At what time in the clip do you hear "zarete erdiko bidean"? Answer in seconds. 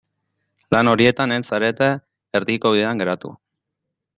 1.51-3.03